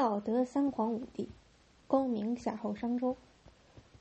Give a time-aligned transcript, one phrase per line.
[0.00, 1.28] 道德三皇五帝，
[1.86, 3.18] 功名夏后商周，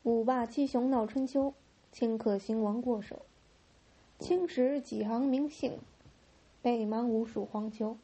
[0.04, 1.54] 五霸七雄闹春秋，
[1.94, 3.24] 顷刻兴亡过手。
[4.18, 5.78] 青史几行名姓，
[6.62, 7.98] 北邙无数荒丘。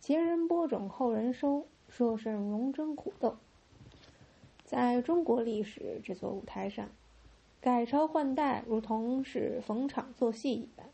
[0.00, 3.36] 前人播种后人收，说甚荣争苦斗。
[4.64, 6.88] 在中国历史这座舞台上，
[7.60, 10.88] 改朝换代如同是逢场作戏一般。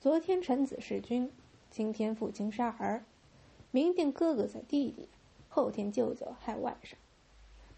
[0.00, 1.30] 昨天臣子弑君，
[1.70, 3.04] 今天父亲杀儿，
[3.70, 5.08] 明天哥哥在弟弟，
[5.58, 6.92] 后天舅舅害外甥。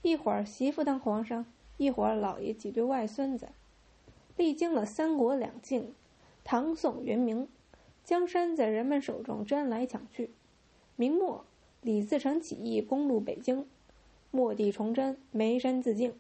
[0.03, 1.47] 一会儿媳妇当皇上，
[1.79, 3.49] 一会儿老爷挤兑外孙子。
[4.37, 5.95] 历经了三国两晋、
[6.45, 7.49] 唐宋元明，
[8.05, 10.31] 江山在人们手中争来抢去。
[10.95, 11.47] 明末
[11.81, 13.67] 李自成起义攻入北京，
[14.31, 16.13] 末帝崇祯眉山自尽。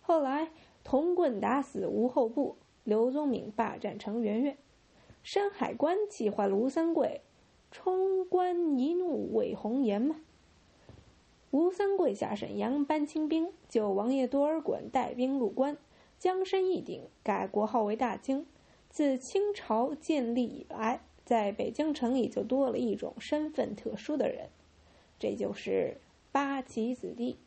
[0.00, 0.48] 后来
[0.82, 4.56] 铜棍打死吴后部，刘宗敏霸占程媛媛。
[5.22, 7.20] 山海关气坏了吴三桂，
[7.70, 10.16] 冲冠一怒为红颜嘛。
[11.56, 15.78] 吴三桂下沈阳搬清兵，就王爷多尔衮带兵入关。
[16.18, 18.44] 江山一顶，改国号为大清。
[18.90, 24.50] 自清朝建立以来，在北京城里就多了一种身份特殊的人，
[25.18, 25.96] 这就是
[26.30, 27.38] 八旗子弟。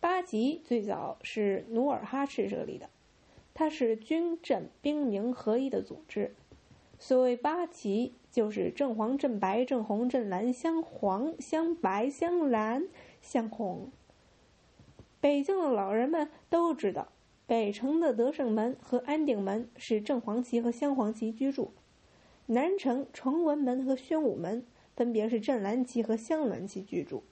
[0.00, 2.90] 八旗最早是努尔哈赤设立的，
[3.54, 6.34] 它是军镇兵民合一的组织。
[6.98, 12.88] 所谓八旗，就是正黄、正白、正红、正蓝、镶黄、镶白、镶蓝、
[13.20, 13.90] 镶红。
[15.20, 17.08] 北京的老人们都知道。
[17.46, 21.72] 北城的德胜门和安定门是正黄旗和镶黄旗居住，
[22.44, 27.24] 南城崇文门和宣武门分别是正蓝旗和镶蓝旗居住，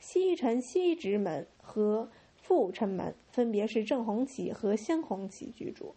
[0.00, 5.94] 西城西直门和阜成门分别是正红旗和镶红旗居住，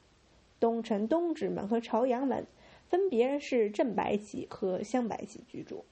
[0.59, 2.45] 东城东直门和朝阳门
[2.95, 5.83] 分别是正白旗和镶白旗居住。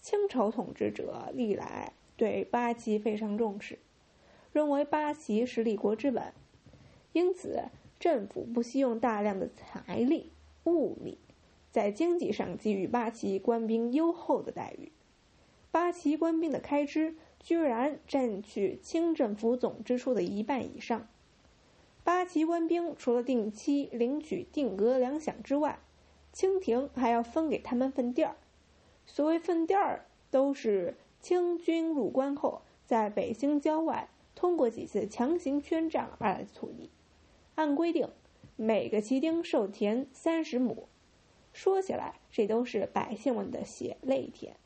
[0.00, 3.80] 清朝统治者历来对八旗非常重视，
[4.52, 6.32] 认为八旗是立国之本。
[7.12, 7.64] 因此，
[7.98, 10.30] 政府不惜用大量的财力、
[10.62, 11.18] 物力，
[11.72, 14.92] 在经济上给予八旗官兵优厚的待遇。
[15.72, 21.08] 八旗官兵的开支居然占据清政府总支出的一半以上。
[22.04, 25.80] 八旗官兵除了定期领取定额粮饷之外，
[26.34, 28.34] 清廷还要分给他们份地儿。
[29.06, 36.90] 所谓份地儿，都是清军入关后，在北京郊外通过几次强行圈占而来的土地。
[37.54, 38.08] 按规定，
[38.56, 40.88] 每个旗丁授田三十亩。
[41.52, 44.56] 说起来，这都是百姓们的血泪田。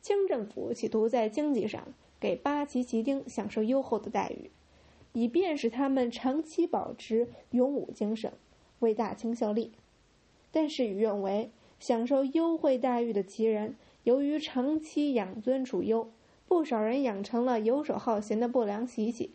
[0.00, 1.88] 清政府企图在经济上
[2.18, 4.50] 给八旗旗丁享受优厚的待遇，
[5.12, 8.32] 以便使他们长期保持勇武精神，
[8.78, 9.72] 为大清效力。
[10.52, 16.10] 但事与愿违，享受优惠待遇的旗人，由于长期养尊处优，
[16.46, 19.34] 不少人养成了游手好闲的不良习气，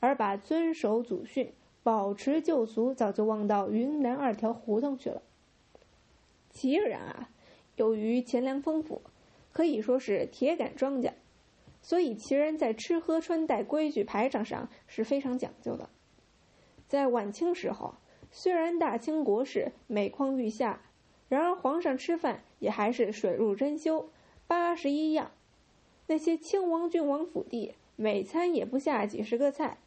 [0.00, 1.52] 而把遵守祖训。
[1.82, 5.22] 保持旧俗，早就忘到云南二条胡同去了。
[6.50, 7.30] 旗人啊，
[7.76, 9.00] 由于钱粮丰富，
[9.50, 11.12] 可以说是铁杆庄稼，
[11.80, 15.88] 所以旗人在吃喝穿戴规矩排场上是非常讲究的。
[16.86, 17.94] 在晚清时候，
[18.30, 20.80] 虽然大清国事每况愈下，
[21.28, 24.06] 然而皇上吃饭也还是水入珍馐，
[24.46, 25.32] 八十一样。
[26.06, 29.78] 那些亲王郡王府邸，每餐也不下几十个菜。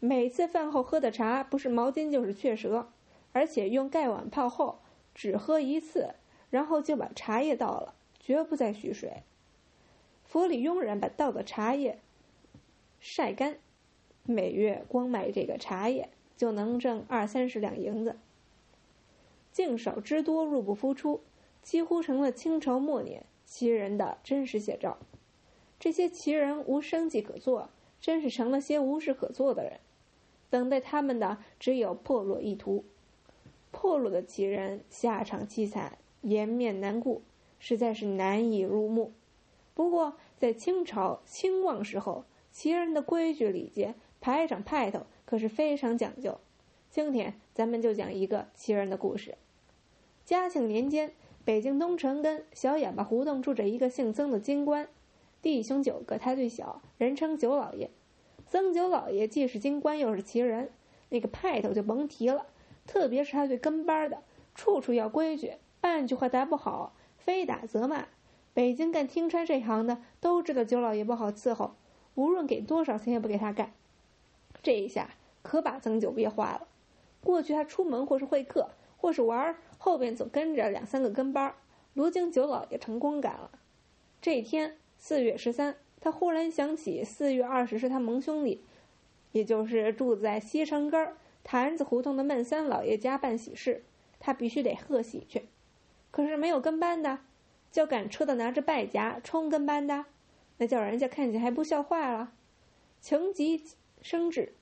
[0.00, 2.88] 每次饭后喝的茶，不是毛巾就是雀舌，
[3.32, 4.78] 而且用盖碗泡后，
[5.14, 6.14] 只喝一次，
[6.50, 9.24] 然后就把茶叶倒了，绝不再续水。
[10.24, 11.98] 府里佣人把倒的茶叶
[13.00, 13.58] 晒干，
[14.22, 18.16] 每月光卖这个茶叶就能挣二三十两银子。
[19.52, 21.20] 净手之多，入不敷出，
[21.62, 24.98] 几乎成了清朝末年旗人的真实写照。
[25.80, 29.80] 这些旗人无生计可做，真是成了些无事可做的人。
[30.48, 32.84] 等待他们的只有破落一途。
[33.72, 37.22] 破落的旗人下场凄惨，颜面难顾，
[37.58, 39.12] 实在是难以入目。
[39.74, 46.38] 不过，在清朝清旺时候，旗人的规矩礼节、排场派头可是非常讲究。
[46.88, 49.34] 今天咱们就讲一个奇人的故事。
[50.24, 51.12] 嘉庆年间，
[51.44, 54.88] 北京东城跟小哑巴胡同住着一个姓曾的京官，
[55.42, 57.90] 弟兄九个，他最小，人称九老爷。
[58.46, 60.70] 曾九老爷既是京官又是奇人，
[61.10, 62.46] 那个派头就甭提了。
[62.86, 64.22] 特别是他对跟班的，
[64.54, 68.06] 处处要规矩，半句话答不好，非打则骂。
[68.54, 71.74] 北京干听差这行的都知道九老爷不好伺候，
[72.14, 73.74] 无论给多少钱也不给他干。
[74.62, 75.10] 这一下
[75.48, 76.68] 可把曾九憋坏了。
[77.24, 78.68] 过去他出门或是会客
[78.98, 81.54] 或是玩，后边总跟着两三个跟班，
[81.94, 83.50] 如今九老爷成光杆了。
[84.20, 88.62] 这一天四月十三，他忽然想起四月二十是他蒙兄弟，
[89.32, 93.84] 也就是住在西城根儿坛子胡同的闷三老爷家办喜事，
[94.20, 95.48] 他必须得贺喜去。
[96.10, 97.20] 可是没有跟班的，
[97.72, 100.04] 叫赶车的拿着败甲冲跟班的，
[100.58, 102.32] 那叫人家看见还不笑坏了。
[103.00, 103.64] 情急
[104.02, 104.54] 生智，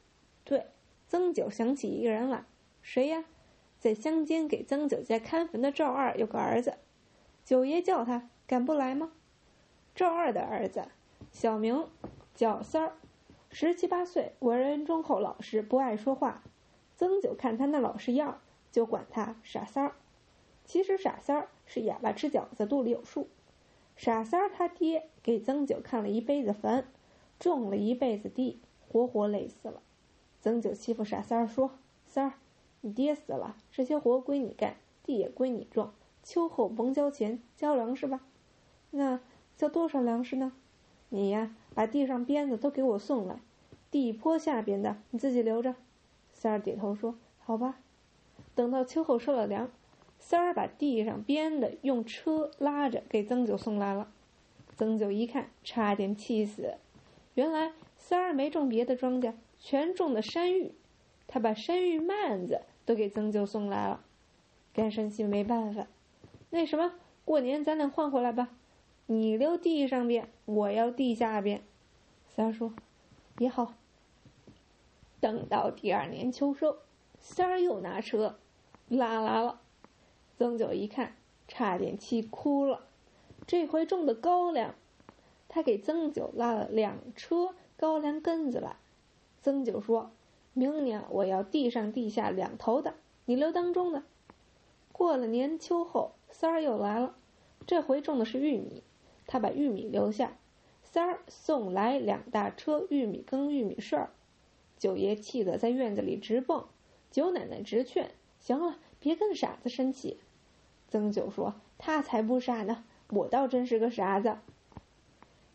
[0.44, 0.66] 对，
[1.08, 2.44] 曾九想起一个人来，
[2.82, 3.24] 谁呀？
[3.78, 6.78] 在乡间给曾九家看坟的赵二有个儿子，
[7.44, 9.12] 九爷叫他敢不来吗？
[9.94, 10.88] 赵二的儿子，
[11.30, 11.86] 小名
[12.34, 12.96] 叫三儿，
[13.50, 16.42] 十七八岁，为人忠厚老实，不爱说话。
[16.96, 18.40] 曾九看他那老实样，
[18.72, 19.94] 就管他傻三儿。
[20.64, 23.28] 其实傻三儿是哑巴吃饺子肚里有数。
[23.94, 26.84] 傻三儿他爹给曾九看了一辈子坟，
[27.38, 29.80] 种了一辈子地，活活累死了。
[30.46, 31.72] 曾九欺负傻三儿说
[32.06, 32.34] ：“三儿。”
[32.80, 35.90] 你爹死了，这些活归你干，地也归你种。
[36.22, 38.20] 秋后甭交钱，交粮食吧。
[38.92, 39.18] 那
[39.56, 40.52] 交多少粮食呢？
[41.08, 43.40] 你呀，把地上鞭子都给我送来，
[43.90, 45.74] 地坡下边的你自己留着。
[46.32, 47.80] 三儿点头说：“好吧。”
[48.54, 49.68] 等到秋后收了粮，
[50.20, 54.12] 三儿把地上编的用车拉着给曾九送来了。
[54.76, 56.76] 曾九一看，差点气死。
[57.34, 59.32] 原来三儿没种别的庄稼，
[59.66, 60.76] 全种的山芋。
[61.26, 62.60] 他把山芋蔓子。
[62.84, 64.04] 都给曾九送来了，
[64.72, 65.88] 干生气没办法。
[66.50, 66.92] 那什么，
[67.24, 68.50] 过年咱俩换回来吧，
[69.06, 71.64] 你留地上边，我要地下边。
[72.28, 72.72] 三儿说
[73.38, 73.74] ：“也好。”
[75.18, 76.78] 等到第二年秋收，
[77.18, 78.38] 三儿又拿车
[78.86, 79.60] 拉来了。
[80.38, 81.16] 曾九一看，
[81.48, 82.86] 差点气哭了。
[83.48, 84.76] 这回种的高粱，
[85.48, 88.76] 他给曾九拉了两车高粱根子来。
[89.42, 90.10] 曾九说。
[90.58, 92.94] 明年我要地上地下两头的，
[93.26, 94.04] 你留当中的。
[94.90, 97.14] 过了年秋后，三儿又来了，
[97.66, 98.82] 这回种的是玉米，
[99.26, 100.38] 他把玉米留下。
[100.82, 104.08] 三儿送来两大车玉米羹、玉米穗儿，
[104.78, 106.64] 九爷气得在院子里直蹦，
[107.10, 110.20] 九奶奶直劝：“行了，别跟傻子生气。”
[110.88, 114.38] 曾九说：“他才不傻呢，我倒真是个傻子。”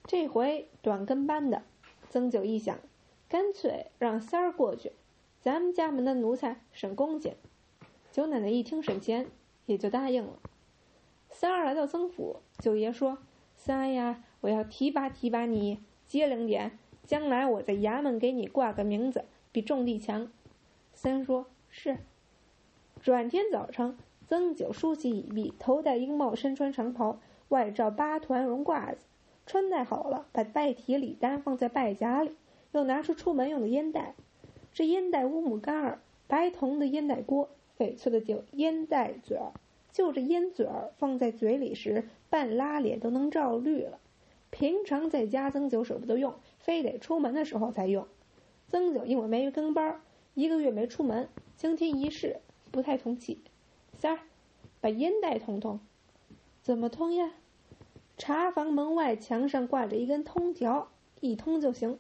[0.06, 1.64] 这回短跟班的，
[2.12, 2.78] 曾九一想。
[3.32, 4.92] 干脆让三儿过去，
[5.40, 7.38] 咱们家门的奴才省工钱。
[8.12, 9.28] 九奶奶一听省钱，
[9.66, 10.38] 也就答应了。
[11.30, 13.20] 三儿来到曾府，九爷说
[13.56, 19.24] ：“三呀，我要提拔提拔你，机灵点，将来我在衙门给你挂个名字，
[19.54, 20.30] 比种地强。”
[20.92, 22.00] 三说：“是。”
[23.02, 29.06] 转天早晨，曾九梳洗已毕，头戴缨帽，身穿长袍，外罩八团绒褂子，
[29.46, 32.36] 穿戴好了，把拜帖礼单放在拜夹里。
[32.72, 34.16] 又拿出出门用的烟袋，
[34.74, 39.52] 这烟袋乌木杆儿，白铜的烟袋锅，翡翠的酒烟袋嘴儿，
[39.92, 44.00] 就这烟嘴儿放在嘴里时，半拉脸都能照绿了。
[44.50, 48.08] 平常在家曾九舍不得用，非得出门的时候才用。
[48.68, 50.02] 曾九因为没跟班儿，
[50.34, 52.38] 一个月没出门，今天一试
[52.72, 53.42] 不太通气。
[53.98, 54.20] 三儿，
[54.80, 55.80] 把烟袋通通。
[56.62, 57.32] 怎么通呀？
[58.18, 60.90] 茶房门外墙上挂着一根通条，
[61.20, 61.98] 一通就行。